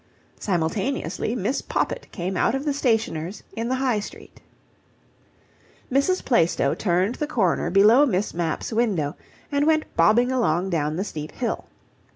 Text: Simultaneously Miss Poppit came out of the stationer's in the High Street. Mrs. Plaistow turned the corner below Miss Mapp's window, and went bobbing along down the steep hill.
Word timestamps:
Simultaneously 0.39 1.35
Miss 1.35 1.61
Poppit 1.61 2.11
came 2.11 2.35
out 2.35 2.55
of 2.55 2.65
the 2.65 2.73
stationer's 2.73 3.43
in 3.55 3.69
the 3.69 3.75
High 3.75 3.99
Street. 3.99 4.41
Mrs. 5.91 6.25
Plaistow 6.25 6.73
turned 6.73 7.13
the 7.21 7.27
corner 7.27 7.69
below 7.69 8.07
Miss 8.07 8.33
Mapp's 8.33 8.73
window, 8.73 9.15
and 9.51 9.67
went 9.67 9.85
bobbing 9.95 10.31
along 10.31 10.71
down 10.71 10.95
the 10.95 11.03
steep 11.03 11.31
hill. 11.33 11.65